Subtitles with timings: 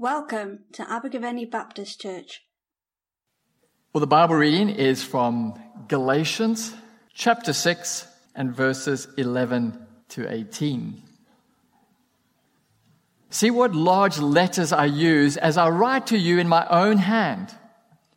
[0.00, 2.44] Welcome to Abergavenny Baptist Church.
[3.92, 6.72] Well, the Bible reading is from Galatians
[7.14, 8.06] chapter 6
[8.36, 9.76] and verses 11
[10.10, 11.02] to 18.
[13.30, 17.52] See what large letters I use as I write to you in my own hand.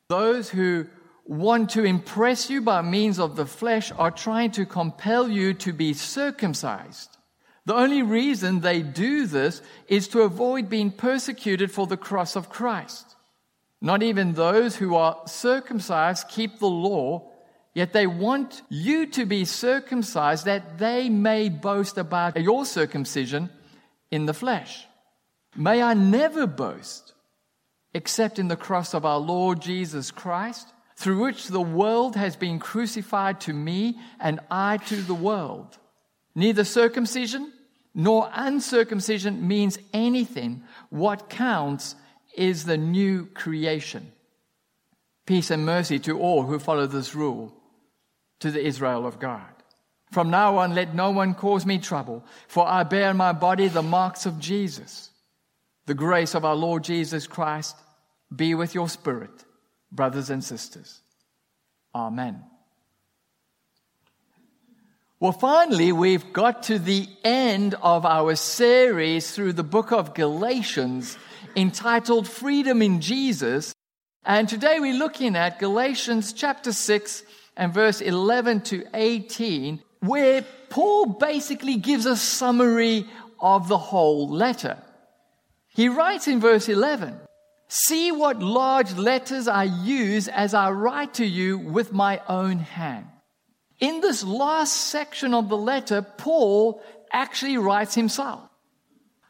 [0.07, 0.85] Those who
[1.25, 5.73] want to impress you by means of the flesh are trying to compel you to
[5.73, 7.17] be circumcised
[7.65, 12.49] the only reason they do this is to avoid being persecuted for the cross of
[12.49, 13.15] Christ.
[13.81, 17.31] Not even those who are circumcised keep the law,
[17.73, 23.49] yet they want you to be circumcised that they may boast about your circumcision
[24.09, 24.85] in the flesh.
[25.55, 27.13] May I never boast
[27.93, 32.59] except in the cross of our Lord Jesus Christ, through which the world has been
[32.59, 35.77] crucified to me and I to the world.
[36.35, 37.51] Neither circumcision
[37.93, 40.63] nor uncircumcision means anything.
[40.89, 41.95] What counts
[42.35, 44.11] is the new creation.
[45.25, 47.53] Peace and mercy to all who follow this rule,
[48.39, 49.43] to the Israel of God.
[50.11, 53.67] From now on, let no one cause me trouble, for I bear in my body
[53.67, 55.09] the marks of Jesus.
[55.85, 57.75] The grace of our Lord Jesus Christ
[58.33, 59.45] be with your spirit,
[59.91, 61.01] brothers and sisters.
[61.93, 62.43] Amen.
[65.21, 71.15] Well, finally, we've got to the end of our series through the book of Galatians
[71.55, 73.71] entitled Freedom in Jesus.
[74.25, 77.21] And today we're looking at Galatians chapter 6
[77.55, 83.05] and verse 11 to 18, where Paul basically gives a summary
[83.39, 84.79] of the whole letter.
[85.67, 87.15] He writes in verse 11,
[87.67, 93.05] See what large letters I use as I write to you with my own hand.
[93.81, 98.47] In this last section of the letter, Paul actually writes himself.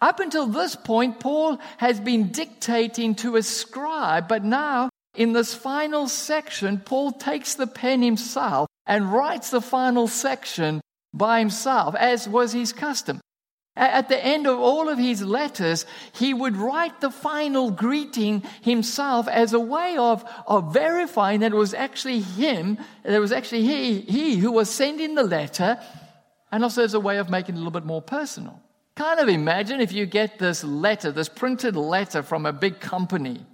[0.01, 5.53] Up until this point, Paul has been dictating to a scribe, but now in this
[5.53, 10.81] final section, Paul takes the pen himself and writes the final section
[11.13, 13.21] by himself, as was his custom.
[13.75, 19.29] At the end of all of his letters, he would write the final greeting himself
[19.29, 23.63] as a way of, of verifying that it was actually him, that it was actually
[23.63, 25.79] he, he who was sending the letter,
[26.51, 28.61] and also as a way of making it a little bit more personal.
[28.95, 33.45] Kind of imagine if you get this letter, this printed letter from a big company,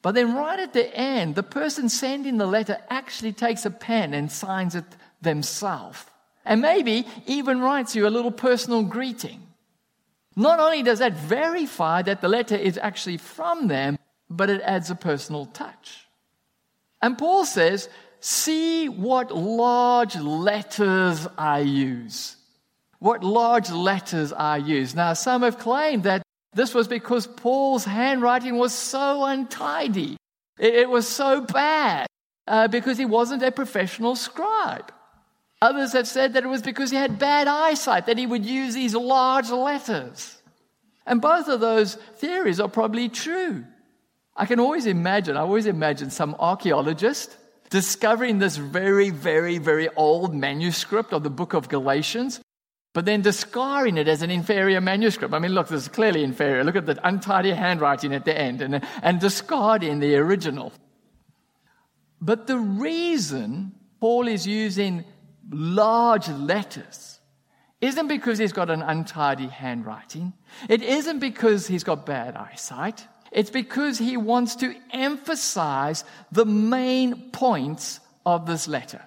[0.00, 4.14] but then right at the end, the person sending the letter actually takes a pen
[4.14, 4.84] and signs it
[5.20, 6.06] themselves.
[6.44, 9.46] And maybe even writes you a little personal greeting.
[10.36, 14.90] Not only does that verify that the letter is actually from them, but it adds
[14.90, 16.06] a personal touch.
[17.02, 17.88] And Paul says,
[18.20, 22.36] See what large letters I use.
[22.98, 24.94] What large letters I use.
[24.94, 30.16] Now, some have claimed that this was because Paul's handwriting was so untidy.
[30.58, 32.06] It, was so bad
[32.46, 34.92] uh, because he wasn't a professional scribe.
[35.62, 38.74] Others have said that it was because he had bad eyesight that he would use
[38.74, 40.40] these large letters.
[41.06, 43.64] And both of those theories are probably true.
[44.34, 47.36] I can always imagine, I always imagine some archaeologist
[47.68, 52.40] discovering this very, very, very old manuscript of the book of Galatians,
[52.94, 55.34] but then discarding it as an inferior manuscript.
[55.34, 56.64] I mean, look, this is clearly inferior.
[56.64, 60.72] Look at the untidy handwriting at the end and, and discarding the original.
[62.20, 65.04] But the reason Paul is using
[65.50, 67.18] large letters
[67.80, 70.32] isn't because he's got an untidy handwriting.
[70.68, 73.06] It isn't because he's got bad eyesight.
[73.32, 79.00] It's because he wants to emphasize the main points of this letter.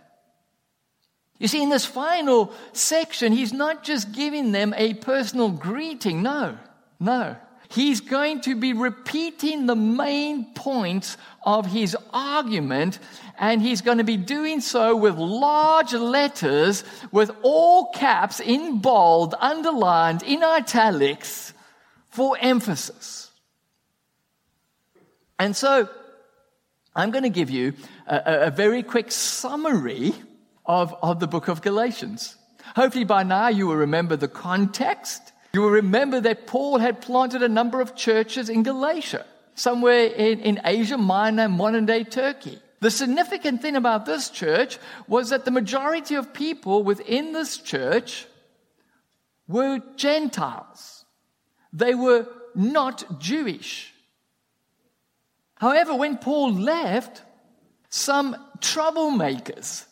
[1.40, 6.24] You see, in this final section, he's not just giving them a personal greeting.
[6.24, 6.58] No,
[7.00, 7.36] no.
[7.74, 13.00] He's going to be repeating the main points of his argument,
[13.40, 19.34] and he's going to be doing so with large letters, with all caps in bold,
[19.40, 21.52] underlined, in italics,
[22.10, 23.32] for emphasis.
[25.40, 25.90] And so,
[26.96, 27.74] I'm going to give you
[28.06, 30.14] a, a very quick summary
[30.64, 32.36] of, of the book of Galatians.
[32.76, 37.44] Hopefully, by now, you will remember the context you will remember that Paul had planted
[37.44, 39.24] a number of churches in Galatia,
[39.54, 42.58] somewhere in, in Asia Minor, modern day Turkey.
[42.80, 48.26] The significant thing about this church was that the majority of people within this church
[49.48, 51.06] were Gentiles.
[51.72, 53.94] They were not Jewish.
[55.56, 57.22] However, when Paul left,
[57.90, 59.86] some troublemakers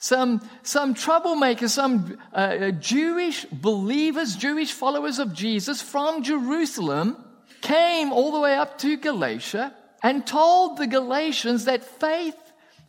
[0.00, 7.22] some, some troublemakers, some uh, uh, Jewish believers, Jewish followers of Jesus from Jerusalem
[7.60, 12.34] came all the way up to Galatia and told the Galatians that faith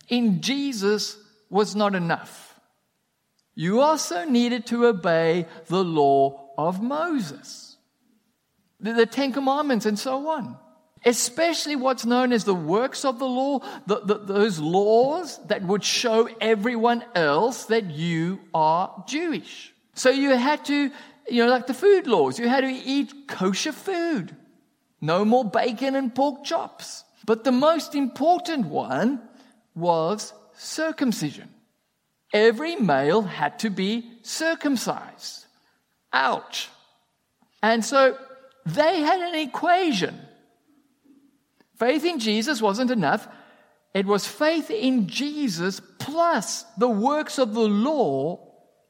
[0.08, 1.18] in Jesus
[1.50, 2.58] was not enough.
[3.56, 7.76] You also needed to obey the law of Moses,
[8.80, 10.58] the, the Ten Commandments, and so on.
[11.04, 15.84] Especially what's known as the works of the law, the, the, those laws that would
[15.84, 19.74] show everyone else that you are Jewish.
[19.96, 20.92] So you had to,
[21.28, 24.36] you know, like the food laws, you had to eat kosher food.
[25.02, 27.04] No more bacon and pork chops.
[27.26, 29.22] But the most important one
[29.74, 31.50] was circumcision.
[32.34, 35.46] Every male had to be circumcised.
[36.14, 36.70] Ouch.
[37.64, 38.18] And so
[38.66, 40.20] they had an equation.
[41.82, 43.28] Faith in Jesus wasn't enough.
[43.96, 48.38] It was faith in Jesus plus the works of the law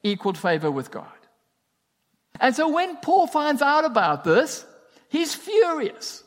[0.04, 1.08] equaled favor with God.
[2.38, 4.66] And so when Paul finds out about this,
[5.08, 6.26] he's furious.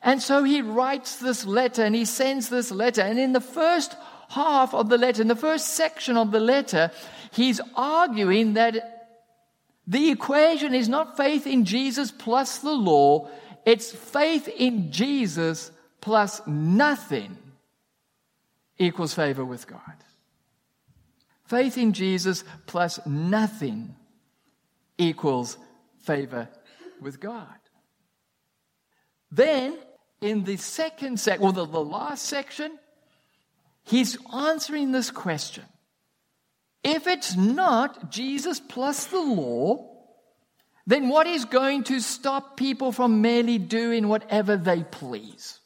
[0.00, 3.02] And so he writes this letter and he sends this letter.
[3.02, 3.94] And in the first
[4.30, 6.90] half of the letter, in the first section of the letter,
[7.32, 9.10] he's arguing that
[9.86, 13.28] the equation is not faith in Jesus plus the law,
[13.66, 15.70] it's faith in Jesus
[16.00, 17.36] plus nothing
[18.78, 19.96] equals favor with God.
[21.44, 23.96] Faith in Jesus plus nothing
[24.98, 25.56] equals
[26.00, 26.48] favor
[27.00, 27.46] with God.
[29.30, 29.78] Then,
[30.20, 32.78] in the second section, well, the, the last section,
[33.84, 35.64] he's answering this question.
[36.84, 39.88] If it's not Jesus plus the law,
[40.86, 45.57] then what is going to stop people from merely doing whatever they please?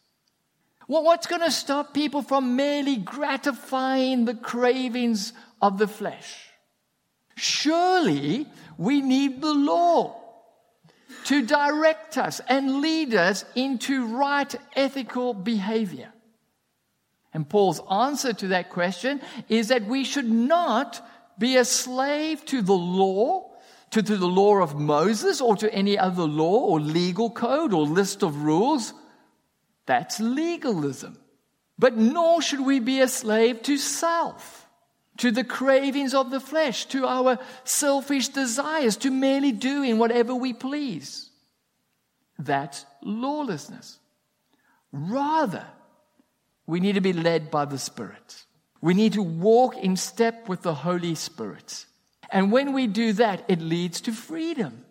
[0.88, 6.49] Well, what's going to stop people from merely gratifying the cravings of the flesh?
[7.37, 8.46] Surely
[8.76, 10.20] we need the law
[11.25, 16.12] to direct us and lead us into right ethical behavior.
[17.34, 21.06] And Paul's answer to that question is that we should not
[21.38, 23.50] be a slave to the law,
[23.90, 27.87] to, to, the law of Moses, or to any other law or legal code or
[27.87, 28.93] list of rules.
[29.87, 31.19] That's legalism.
[31.79, 34.69] But nor should we be a slave to self,
[35.19, 40.52] to the cravings of the flesh, to our selfish desires, to merely doing whatever we
[40.52, 41.31] please.
[42.38, 43.99] That's lawlessness.
[44.93, 45.67] Rather,
[46.67, 48.44] we need to be led by the Spirit.
[48.81, 51.87] We need to walk in step with the Holy Spirit.
[52.31, 54.81] And when we do that, it leads to freedom.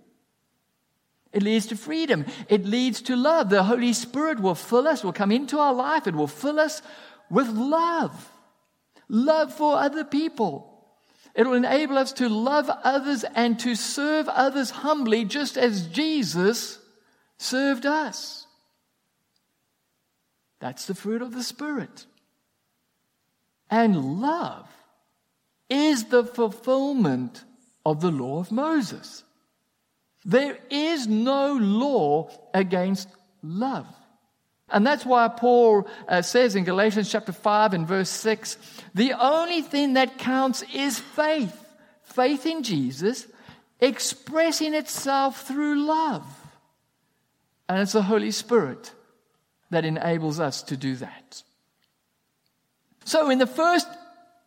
[1.33, 2.25] It leads to freedom.
[2.50, 3.50] It leads to love.
[3.50, 6.07] The Holy Spirit will fill us, will come into our life.
[6.07, 6.81] It will fill us
[7.30, 8.30] with love.
[9.07, 10.68] Love for other people.
[11.33, 16.80] It will enable us to love others and to serve others humbly, just as Jesus
[17.38, 18.45] served us.
[20.60, 22.06] That's the fruit of the Spirit.
[23.69, 24.68] And love
[25.69, 27.45] is the fulfillment
[27.86, 29.24] of the law of Moses.
[30.23, 33.09] There is no law against
[33.41, 33.88] love.
[34.69, 38.57] And that's why Paul uh, says in Galatians chapter 5 and verse 6
[38.94, 41.57] the only thing that counts is faith.
[42.03, 43.27] Faith in Jesus
[43.79, 46.25] expressing itself through love.
[47.68, 48.94] And it's the Holy Spirit
[49.71, 51.42] that enables us to do that.
[53.06, 53.87] So, in the first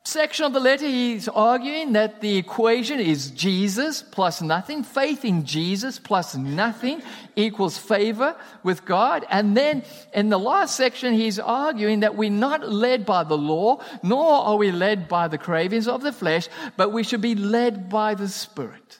[0.07, 4.85] section of the letter, he's arguing that the equation is Jesus plus nothing.
[4.85, 7.03] Faith in Jesus plus nothing
[7.37, 9.27] equals favor with God.
[9.31, 9.83] And then
[10.13, 14.57] in the last section, he's arguing that we're not led by the law, nor are
[14.57, 18.29] we led by the cravings of the flesh, but we should be led by the
[18.29, 18.99] Spirit.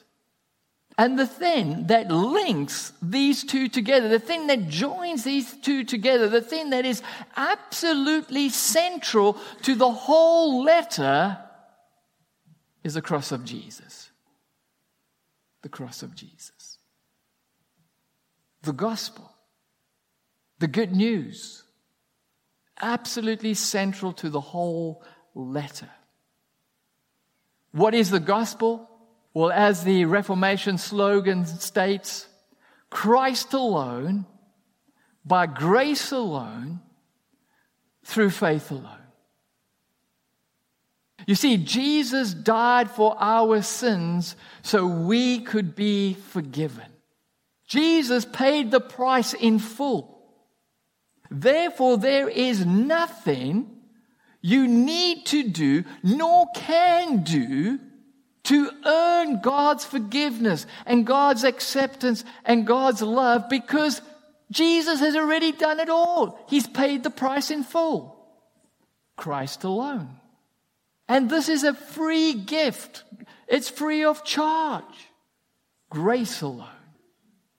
[0.97, 6.29] And the thing that links these two together, the thing that joins these two together,
[6.29, 7.01] the thing that is
[7.35, 11.37] absolutely central to the whole letter
[12.83, 14.09] is the cross of Jesus.
[15.63, 16.77] The cross of Jesus.
[18.61, 19.29] The gospel.
[20.59, 21.63] The good news.
[22.81, 25.89] Absolutely central to the whole letter.
[27.71, 28.89] What is the gospel?
[29.35, 32.29] Well, as the Reformation slogan states,
[32.89, 34.25] Christ alone,
[35.25, 36.79] by grace alone,
[38.05, 39.03] through faith alone.
[41.27, 46.85] You see, Jesus died for our sins so we could be forgiven.
[47.67, 50.17] Jesus paid the price in full.
[51.29, 53.69] Therefore, there is nothing
[54.39, 57.79] you need to do, nor can do,
[58.45, 64.01] to earn God's forgiveness and God's acceptance and God's love because
[64.51, 66.39] Jesus has already done it all.
[66.47, 68.15] He's paid the price in full.
[69.17, 70.17] Christ alone.
[71.07, 73.03] And this is a free gift.
[73.47, 74.83] It's free of charge.
[75.89, 76.67] Grace alone.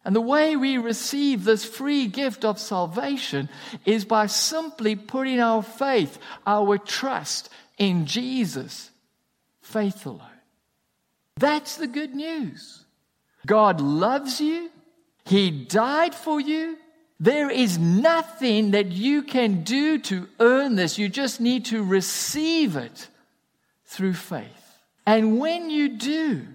[0.04, 3.48] And the way we receive this free gift of salvation
[3.84, 8.90] is by simply putting our faith, our trust in Jesus.
[9.62, 10.35] Faith alone.
[11.38, 12.84] That's the good news.
[13.44, 14.70] God loves you.
[15.24, 16.78] He died for you.
[17.18, 20.98] There is nothing that you can do to earn this.
[20.98, 23.08] You just need to receive it
[23.86, 24.80] through faith.
[25.06, 26.46] And when you do,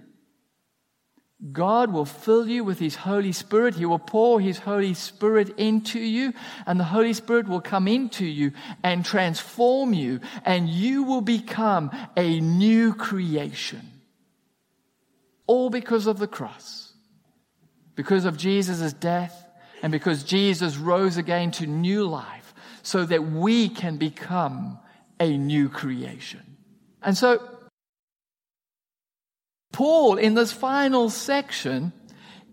[1.50, 3.74] God will fill you with His Holy Spirit.
[3.74, 6.32] He will pour His Holy Spirit into you,
[6.66, 8.52] and the Holy Spirit will come into you
[8.84, 13.91] and transform you, and you will become a new creation.
[15.46, 16.92] All because of the cross,
[17.94, 19.46] because of Jesus' death,
[19.82, 24.78] and because Jesus rose again to new life, so that we can become
[25.18, 26.56] a new creation.
[27.02, 27.40] And so,
[29.72, 31.92] Paul, in this final section,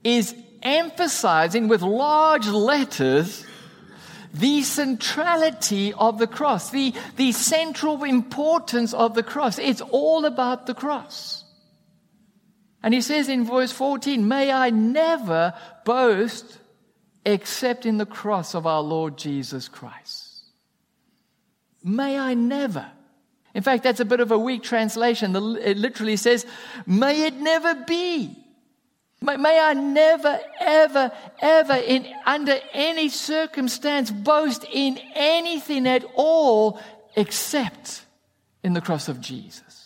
[0.03, 3.45] is emphasizing with large letters
[4.33, 9.57] the centrality of the cross, the, the central importance of the cross.
[9.57, 11.43] It's all about the cross.
[12.81, 15.53] And he says in verse 14, May I never
[15.85, 16.59] boast
[17.25, 20.45] except in the cross of our Lord Jesus Christ.
[21.83, 22.89] May I never.
[23.53, 25.35] In fact, that's a bit of a weak translation.
[25.35, 26.45] It literally says,
[26.85, 28.35] May it never be.
[29.21, 36.79] May, may I never, ever, ever, in, under any circumstance, boast in anything at all
[37.15, 38.05] except
[38.63, 39.78] in the cross of Jesus.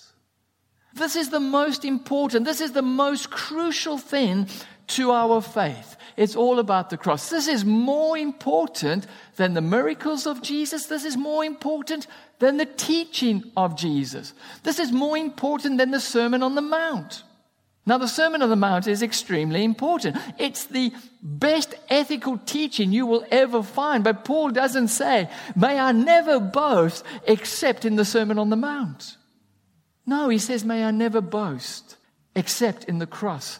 [0.93, 4.47] This is the most important, this is the most crucial thing
[4.87, 5.95] to our faith.
[6.17, 7.29] It's all about the cross.
[7.29, 9.07] This is more important
[9.37, 10.85] than the miracles of Jesus.
[10.85, 12.05] This is more important
[12.39, 14.33] than the teaching of Jesus.
[14.61, 17.23] This is more important than the Sermon on the Mount.
[17.85, 20.15] Now, the Sermon on the Mount is extremely important.
[20.37, 24.03] It's the best ethical teaching you will ever find.
[24.05, 29.17] But Paul doesn't say, May I never boast except in the Sermon on the Mount.
[30.05, 31.97] No, he says, May I never boast
[32.35, 33.59] except in the cross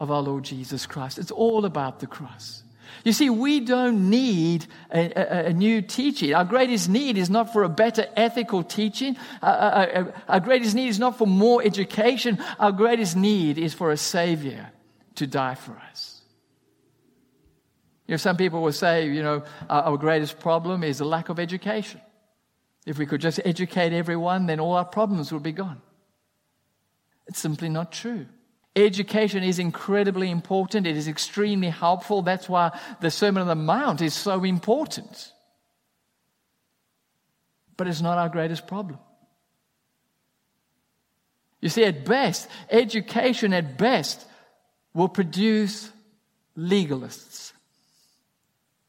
[0.00, 1.18] of our Lord Jesus Christ.
[1.18, 2.62] It's all about the cross.
[3.04, 6.34] You see, we don't need a, a, a, new teaching.
[6.34, 9.16] Our greatest need is not for a better ethical teaching.
[9.42, 12.38] Uh, uh, our greatest need is not for more education.
[12.58, 14.70] Our greatest need is for a Savior
[15.16, 16.20] to die for us.
[18.06, 21.28] You know, some people will say, you know, our, our greatest problem is a lack
[21.28, 22.00] of education.
[22.86, 25.82] If we could just educate everyone, then all our problems would be gone.
[27.26, 28.26] It's simply not true.
[28.76, 30.86] Education is incredibly important.
[30.86, 32.22] It is extremely helpful.
[32.22, 35.32] That's why the Sermon on the Mount is so important.
[37.76, 39.00] But it's not our greatest problem.
[41.60, 44.24] You see, at best, education at best
[44.94, 45.90] will produce
[46.56, 47.52] legalists.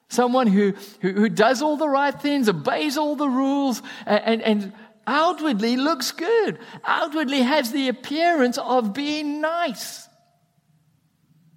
[0.09, 4.73] Someone who, who, who, does all the right things, obeys all the rules, and, and,
[5.05, 10.07] outwardly looks good, outwardly has the appearance of being nice.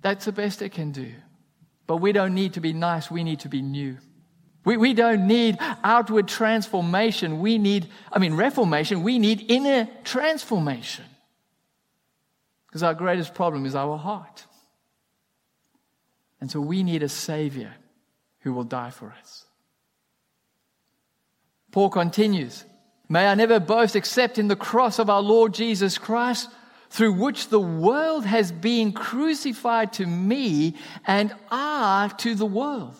[0.02, 1.12] That's the best it can do.
[1.87, 3.99] But we don't need to be nice, we need to be new.
[4.64, 7.40] We, we don't need outward transformation.
[7.40, 9.02] We need, I mean, reformation.
[9.02, 11.07] We need inner transformation.
[12.66, 14.45] Because our greatest problem is our heart.
[16.40, 17.73] And so we need a Savior
[18.41, 19.45] who will die for us.
[21.71, 22.65] Paul continues
[23.09, 26.49] May I never boast except in the cross of our Lord Jesus Christ,
[26.91, 32.95] through which the world has been crucified to me and I to the world.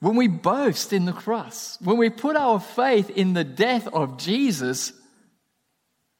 [0.00, 4.18] When we boast in the cross, when we put our faith in the death of
[4.18, 4.92] Jesus,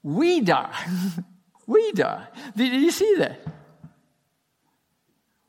[0.02, 0.76] we die.
[1.66, 2.26] we die.
[2.54, 3.40] Did you see that?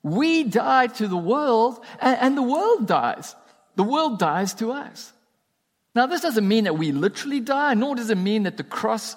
[0.03, 3.36] We die to the world, and, the world dies.
[3.75, 5.13] The world dies to us.
[5.93, 9.15] Now, this doesn't mean that we literally die, nor does it mean that the cross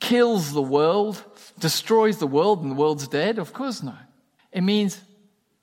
[0.00, 1.22] kills the world,
[1.58, 3.38] destroys the world, and the world's dead.
[3.38, 3.98] Of course not.
[4.52, 5.00] It means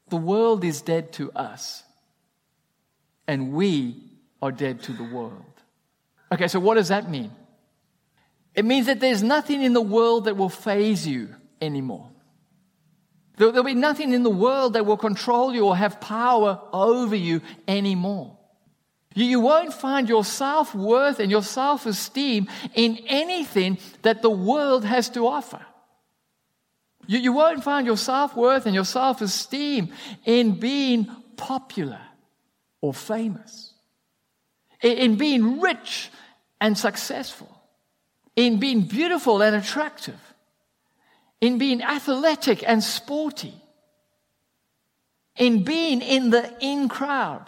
[0.10, 1.84] the world is dead to us,
[3.28, 4.04] and we
[4.42, 5.46] are dead to the world.
[6.32, 7.32] Okay, so what does that mean?
[8.54, 11.30] It means that there's nothing in the world that will faze you
[11.62, 12.10] anymore.
[13.38, 17.42] There'll be nothing in the world that will control you or have power over you
[17.68, 18.38] anymore.
[19.16, 24.86] You won't find your self worth and your self esteem in anything that the world
[24.86, 25.64] has to offer.
[27.06, 29.94] You, won't find your self worth and your self esteem
[30.26, 32.00] in being popular
[32.82, 33.74] or famous,
[34.82, 36.10] in being rich
[36.62, 37.50] and successful,
[38.36, 40.20] in being beautiful and attractive,
[41.44, 43.54] in being athletic and sporty,
[45.36, 47.46] in being in the in crowd,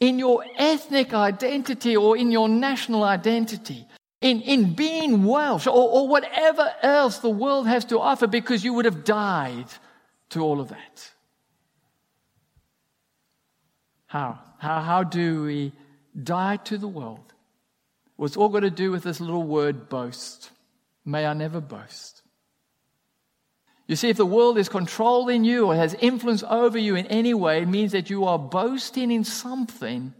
[0.00, 3.86] in your ethnic identity or in your national identity
[4.22, 8.72] in, in being Welsh or, or whatever else the world has to offer because you
[8.74, 9.66] would have died
[10.30, 11.10] to all of that.
[14.06, 14.38] How?
[14.58, 15.72] How, how do we
[16.22, 17.32] die to the world?
[18.16, 20.50] Well, it's all got to do with this little word boast.
[21.04, 22.11] May I never boast.
[23.86, 27.34] You see, if the world is controlling you or has influence over you in any
[27.34, 30.14] way, it means that you are boasting in something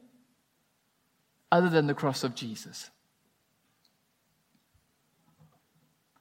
[1.51, 2.91] other than the cross of Jesus.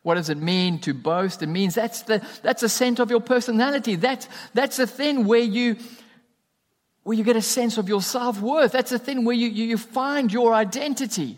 [0.04, 1.44] What does it mean to boast?
[1.44, 3.96] It means that's the, that's the center of your personality.
[3.96, 5.78] That's, that's the thing where you,
[7.04, 8.72] where you get a sense of your self worth.
[8.72, 11.38] That's the thing where you, you, you find your identity.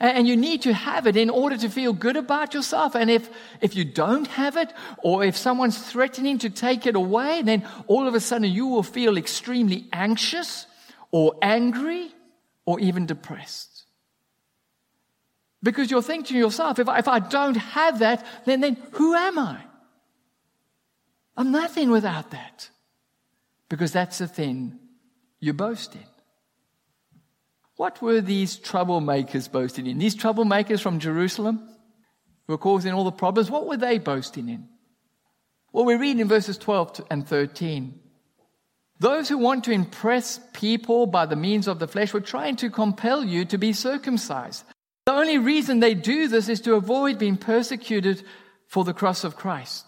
[0.00, 2.96] And, you need to have it in order to feel good about yourself.
[2.96, 3.30] And if,
[3.60, 8.08] if you don't have it, or if someone's threatening to take it away, then all
[8.08, 10.66] of a sudden you will feel extremely anxious
[11.12, 12.10] or angry
[12.64, 13.84] or even depressed.
[15.62, 19.14] Because you're thinking to yourself, if I, if I don't have that, then, then who
[19.14, 19.62] am I?
[21.36, 22.68] I'm nothing without that.
[23.68, 24.78] Because that's the thing
[25.38, 26.11] you boast in.
[27.82, 29.98] What were these troublemakers boasting in?
[29.98, 31.68] These troublemakers from Jerusalem
[32.46, 34.68] who were causing all the problems, what were they boasting in?
[35.72, 37.98] Well, we read in verses 12 and 13.
[39.00, 42.70] Those who want to impress people by the means of the flesh were trying to
[42.70, 44.64] compel you to be circumcised
[45.04, 48.22] the only reason they do this is to avoid being persecuted
[48.68, 49.84] for the cross of Christ.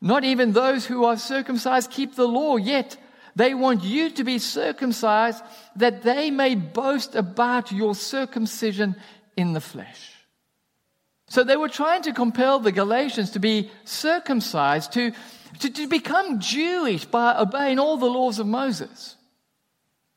[0.00, 2.96] Not even those who are circumcised keep the law, yet
[3.34, 5.42] they want you to be circumcised
[5.76, 8.96] that they may boast about your circumcision
[9.36, 10.10] in the flesh.
[11.28, 15.12] So they were trying to compel the Galatians to be circumcised, to,
[15.60, 19.16] to, to become Jewish by obeying all the laws of Moses.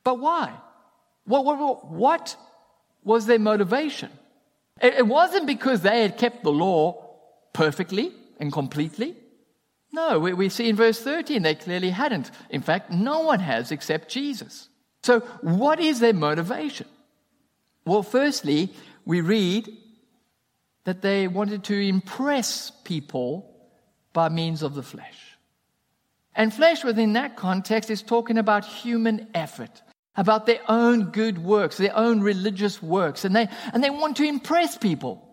[0.03, 0.53] But why?
[1.23, 2.35] What, what, what
[3.03, 4.11] was their motivation?
[4.81, 7.01] It wasn't because they had kept the law
[7.53, 9.15] perfectly and completely.
[9.95, 12.29] No, we see in verse 13 they clearly hadn't.
[12.49, 14.67] In fact, no one has except Jesus.
[15.03, 16.88] So, what is their motivation?
[17.86, 18.73] Well, firstly,
[19.05, 19.69] we read
[20.84, 23.49] that they wanted to impress people
[24.12, 25.38] by means of the flesh.
[26.36, 29.81] And flesh within that context is talking about human effort
[30.17, 34.23] about their own good works, their own religious works, and they, and they want to
[34.23, 35.24] impress people.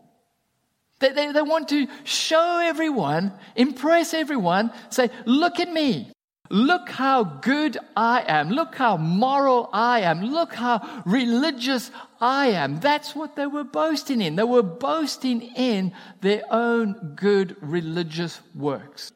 [1.02, 6.12] They, they, they want to show everyone, impress everyone, say, look at me.
[6.48, 8.50] Look how good I am.
[8.50, 10.22] Look how moral I am.
[10.22, 12.78] Look how religious I am.
[12.78, 14.36] That's what they were boasting in.
[14.36, 19.10] They were boasting in their own good religious works.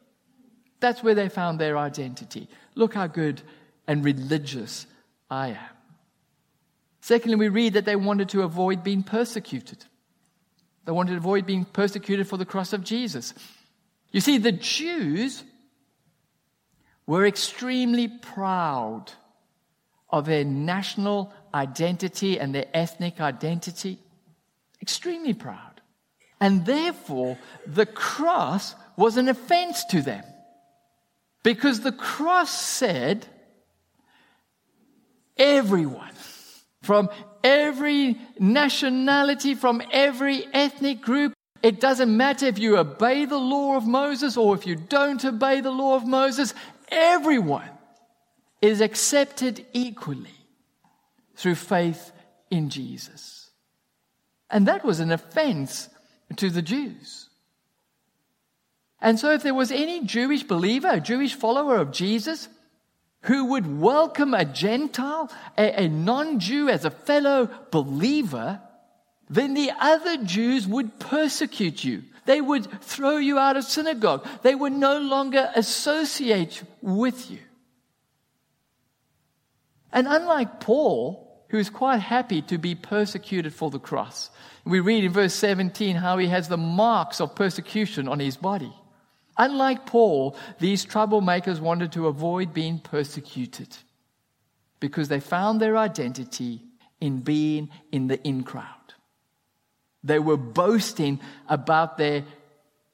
[0.81, 2.49] That's where they found their identity.
[2.75, 3.43] Look how good
[3.87, 4.87] and religious
[5.31, 5.77] I am.
[7.01, 9.85] Secondly, we read that they wanted to avoid being persecuted.
[10.87, 13.35] They wanted to avoid being persecuted for the cross of Jesus.
[14.13, 15.43] You see, the Jews
[17.07, 19.13] were extremely proud
[20.09, 23.99] of their national identity and their ethnic identity.
[24.81, 25.81] Extremely proud.
[26.41, 30.25] And therefore, the cross was an offense to them.
[31.43, 33.27] Because the cross said,
[35.37, 36.13] everyone,
[36.83, 37.09] from
[37.47, 41.33] every nationality, from every ethnic group.
[41.63, 45.61] It doesn't matter if you obey the law of Moses or if you don't obey
[45.61, 46.55] the law of Moses,
[46.89, 47.71] everyone
[48.61, 50.39] is accepted equally
[51.37, 52.11] through faith
[52.51, 53.51] in Jesus.
[54.51, 55.89] And that was an offense
[56.37, 57.29] to the Jews.
[59.01, 62.49] And so, if there was any Jewish believer, a Jewish follower of Jesus,
[63.27, 68.61] who would welcome a Gentile, a, a non Jew, as a fellow believer,
[69.29, 72.05] then the other Jews would persecute you.
[72.25, 74.27] They would throw you out of synagogue.
[74.43, 77.39] They would no longer associate with you.
[79.93, 84.31] And unlike Paul, who is quite happy to be persecuted for the cross,
[84.65, 88.73] we read in verse 17 how he has the marks of persecution on his body.
[89.39, 93.77] Unlike Paul, these troublemakers wanted to avoid being persecuted
[94.81, 96.63] because they found their identity
[97.01, 98.65] in being in the in crowd.
[100.03, 102.25] They were boasting about their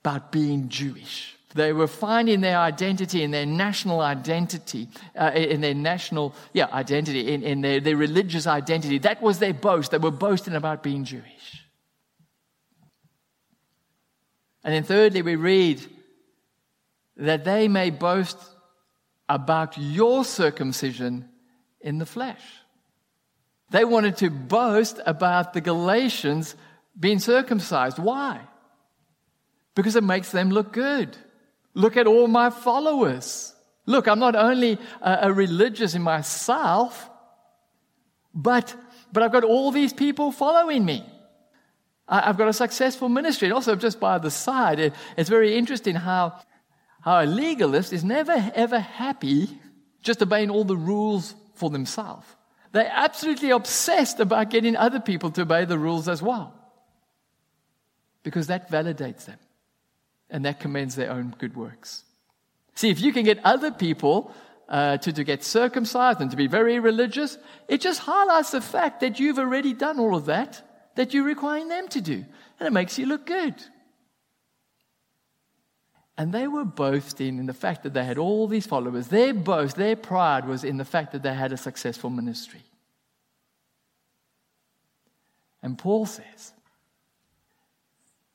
[0.04, 1.36] about being Jewish.
[1.54, 7.32] They were finding their identity in their national identity, uh, in their national, yeah, identity,
[7.32, 8.98] in, in their, their religious identity.
[8.98, 9.90] That was their boast.
[9.90, 11.66] They were boasting about being Jewish.
[14.64, 15.82] And then thirdly, we read
[17.16, 18.38] that they may boast
[19.28, 21.28] about your circumcision
[21.80, 22.42] in the flesh.
[23.70, 26.54] They wanted to boast about the Galatians
[26.98, 27.98] being circumcised.
[27.98, 28.40] Why?
[29.74, 31.16] Because it makes them look good.
[31.74, 33.54] Look at all my followers.
[33.86, 37.08] Look, I'm not only a, a religious in myself,
[38.34, 38.74] but,
[39.12, 41.04] but I've got all these people following me.
[42.06, 43.46] I, have got a successful ministry.
[43.48, 46.38] And also, just by the side, it, it's very interesting how,
[47.02, 49.48] how a legalist is never ever happy
[50.02, 52.26] just obeying all the rules for themselves.
[52.72, 56.54] They're absolutely obsessed about getting other people to obey the rules as well.
[58.22, 59.38] Because that validates them
[60.30, 62.04] and that commends their own good works.
[62.74, 64.34] See, if you can get other people
[64.68, 67.36] uh, to, to get circumcised and to be very religious,
[67.68, 70.62] it just highlights the fact that you've already done all of that
[70.94, 72.24] that you're requiring them to do.
[72.58, 73.54] And it makes you look good.
[76.18, 79.08] And they were boasting in the fact that they had all these followers.
[79.08, 82.62] Their boast, their pride was in the fact that they had a successful ministry.
[85.62, 86.52] And Paul says,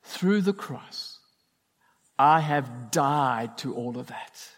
[0.04, 1.20] through the cross,
[2.18, 4.50] I have died to all of that.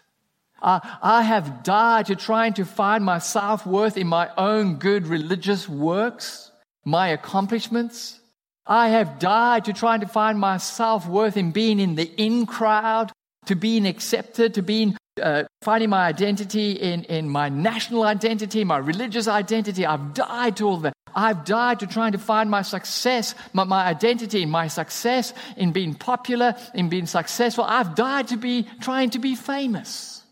[0.62, 5.06] I, I have died to trying to find my self worth in my own good
[5.06, 6.50] religious works,
[6.84, 8.19] my accomplishments.
[8.66, 12.46] I have died to trying to find my self worth in being in the in
[12.46, 13.12] crowd,
[13.46, 18.78] to being accepted, to being uh, finding my identity in, in my national identity, my
[18.78, 19.84] religious identity.
[19.84, 20.92] I've died to all that.
[21.14, 25.94] I've died to trying to find my success, my, my identity, my success in being
[25.94, 27.64] popular, in being successful.
[27.64, 30.22] I've died to be trying to be famous.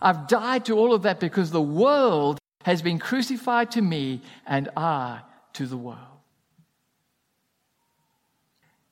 [0.00, 4.68] I've died to all of that because the world has been crucified to me and
[4.76, 5.20] I
[5.54, 6.07] to the world.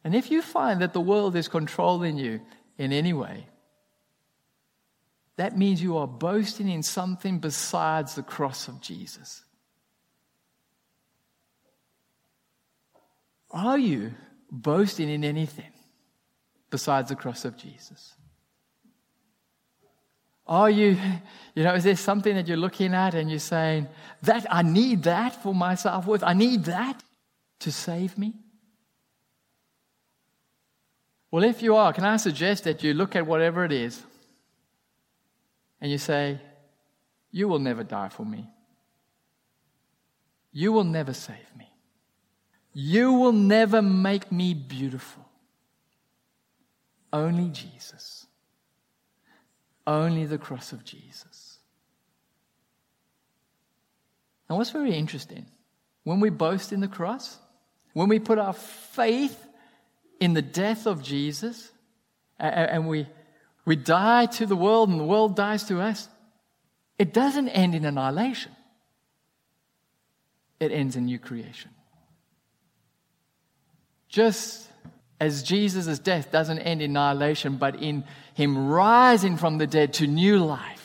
[0.07, 2.41] And if you find that the world is controlling you
[2.79, 3.49] in any way,
[5.35, 9.43] that means you are boasting in something besides the cross of Jesus.
[13.51, 14.15] Are you
[14.49, 15.73] boasting in anything
[16.71, 18.15] besides the cross of Jesus?
[20.47, 20.97] Are you,
[21.57, 23.89] you know, is there something that you're looking at and you're saying,
[24.23, 26.23] that I need that for my self worth?
[26.23, 27.03] I need that
[27.59, 28.35] to save me?
[31.37, 34.03] Well, if you are, can I suggest that you look at whatever it is
[35.83, 36.41] and you say,
[37.31, 38.49] You will never die for me.
[40.51, 41.69] You will never save me.
[42.73, 45.29] You will never make me beautiful.
[47.13, 48.27] Only Jesus.
[49.87, 51.59] Only the cross of Jesus.
[54.49, 55.45] And what's very interesting,
[56.03, 57.37] when we boast in the cross,
[57.93, 59.46] when we put our faith
[60.21, 61.71] in the death of Jesus,
[62.39, 63.07] and we,
[63.65, 66.09] we die to the world and the world dies to us,
[66.99, 68.53] it doesn't end in annihilation.
[70.59, 71.71] It ends in new creation.
[74.09, 74.71] Just
[75.21, 80.07] as Jesus' death doesn't end in annihilation, but in him rising from the dead to
[80.07, 80.83] new life,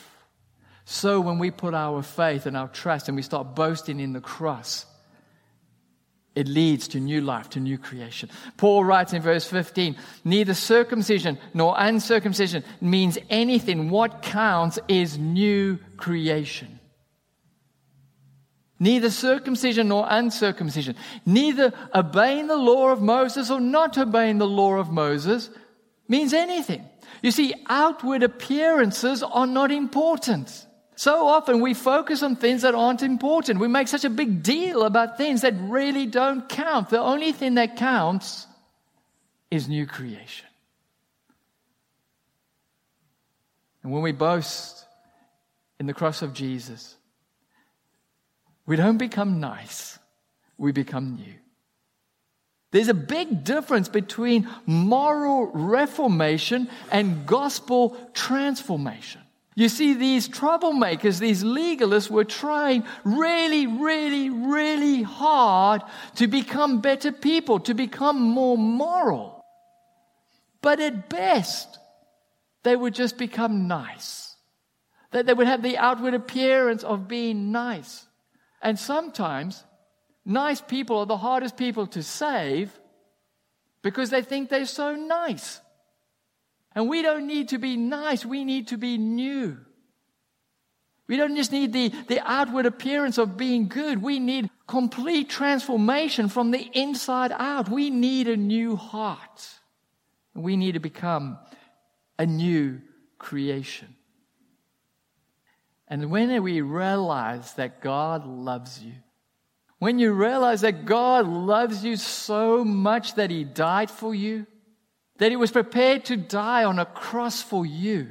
[0.84, 4.20] so when we put our faith and our trust and we start boasting in the
[4.20, 4.84] cross,
[6.34, 8.30] it leads to new life, to new creation.
[8.56, 13.90] Paul writes in verse 15 neither circumcision nor uncircumcision means anything.
[13.90, 16.80] What counts is new creation
[18.82, 24.74] neither circumcision nor uncircumcision, neither obeying the law of Moses or not obeying the law
[24.74, 25.50] of Moses
[26.08, 26.84] means anything.
[27.22, 30.66] You see, outward appearances are not important.
[30.94, 33.60] So often we focus on things that aren't important.
[33.60, 36.90] We make such a big deal about things that really don't count.
[36.90, 38.46] The only thing that counts
[39.50, 40.46] is new creation.
[43.82, 44.84] And when we boast
[45.80, 46.94] in the cross of Jesus,
[48.66, 49.98] we don't become nice,
[50.56, 51.34] we become new.
[52.70, 59.21] There's a big difference between moral reformation and gospel transformation.
[59.54, 65.82] You see, these troublemakers, these legalists were trying really, really, really hard
[66.16, 69.44] to become better people, to become more moral.
[70.62, 71.78] But at best,
[72.62, 74.36] they would just become nice.
[75.10, 78.06] That they would have the outward appearance of being nice.
[78.62, 79.64] And sometimes,
[80.24, 82.72] nice people are the hardest people to save
[83.82, 85.60] because they think they're so nice.
[86.74, 89.58] And we don't need to be nice, we need to be new.
[91.08, 94.00] We don't just need the, the outward appearance of being good.
[94.00, 97.68] We need complete transformation from the inside out.
[97.68, 99.48] We need a new heart.
[100.34, 101.38] We need to become
[102.18, 102.80] a new
[103.18, 103.94] creation.
[105.88, 108.94] And when we realize that God loves you,
[109.78, 114.46] when you realize that God loves you so much that He died for you,
[115.22, 118.08] that He was prepared to die on a cross for you,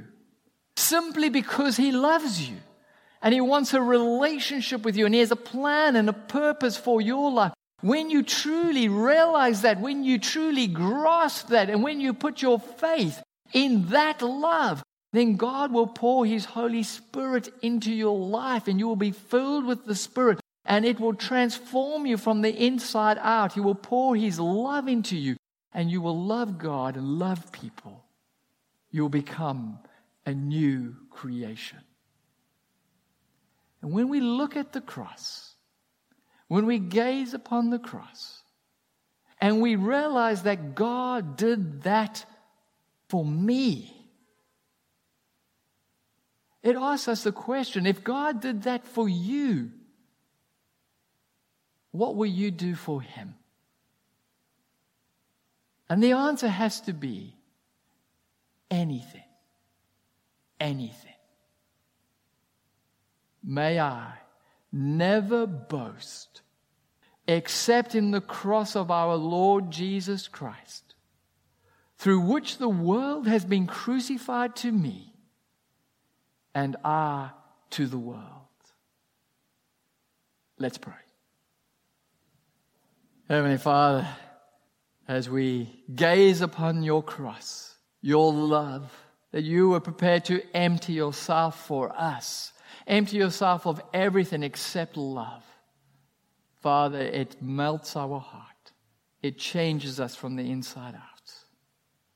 [0.78, 2.56] simply because He loves you
[3.22, 6.78] and He wants a relationship with you and He has a plan and a purpose
[6.78, 7.52] for your life.
[7.82, 12.60] When you truly realize that, when you truly grasp that, and when you put your
[12.60, 13.22] faith
[13.52, 18.88] in that love, then God will pour His Holy Spirit into your life and you
[18.88, 23.52] will be filled with the Spirit and it will transform you from the inside out.
[23.52, 25.36] He will pour His love into you
[25.74, 28.04] and you will love God and love people.
[28.90, 29.80] You'll become
[30.26, 31.80] a new creation.
[33.82, 35.56] And when we look at the cross,
[36.48, 38.44] when we gaze upon the cross,
[39.40, 42.26] and we realize that God did that
[43.08, 44.02] for me,
[46.62, 49.72] it asks us the question if God did that for you,
[51.92, 53.36] what will you do for him?
[55.92, 57.36] And the answer has to be
[58.70, 59.26] anything.
[60.58, 61.12] Anything.
[63.44, 64.14] May I
[64.72, 66.44] never boast
[67.28, 70.96] except in the cross of our Lord Jesus Christ,
[71.98, 75.14] through which the world has been crucified to me
[76.56, 77.32] and I
[77.72, 78.22] to the world.
[80.58, 80.94] Let's pray.
[83.28, 84.08] Heavenly Father,
[85.12, 88.90] as we gaze upon your cross, your love,
[89.34, 92.54] that you were prepared to empty yourself for us,
[92.88, 95.44] empty yourself of everything except love.
[96.62, 98.72] Father, it melts our heart.
[99.22, 101.34] It changes us from the inside out.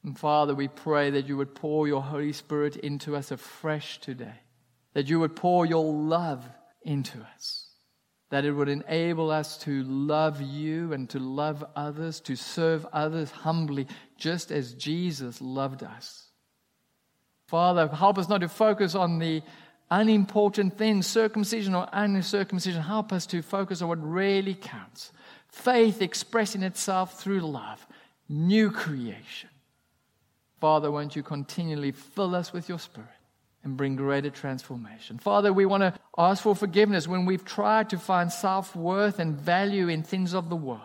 [0.01, 4.39] And Father, we pray that you would pour your Holy Spirit into us afresh today,
[4.93, 6.45] that you would pour your love
[6.81, 7.64] into us,
[8.29, 13.31] that it would enable us to love you and to love others, to serve others
[13.31, 16.29] humbly, just as Jesus loved us.
[17.47, 19.43] Father, help us not to focus on the
[19.91, 22.81] unimportant things, circumcision or uncircumcision.
[22.81, 25.11] Help us to focus on what really counts
[25.47, 27.85] faith expressing itself through love,
[28.27, 29.49] new creation.
[30.59, 33.14] Father, won't you continually fill us with your Spirit
[33.65, 35.17] and bring greater transformation?
[35.17, 39.35] Father, we want to ask for forgiveness when we've tried to find self worth and
[39.35, 40.79] value in things of the world,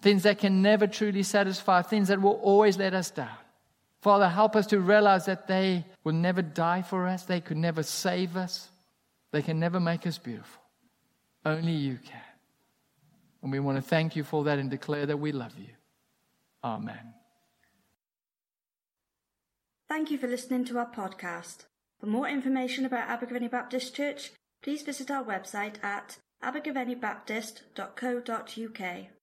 [0.00, 3.28] things that can never truly satisfy, things that will always let us down.
[4.00, 7.82] Father, help us to realize that they will never die for us, they could never
[7.82, 8.68] save us,
[9.32, 10.62] they can never make us beautiful.
[11.44, 12.20] Only you can.
[13.42, 15.70] And we want to thank you for that and declare that we love you.
[16.62, 17.14] Amen.
[19.88, 21.64] Thank you for listening to our podcast.
[22.00, 24.32] For more information about Abergavenny Baptist Church,
[24.62, 29.19] please visit our website at abergavennybaptist.co.uk.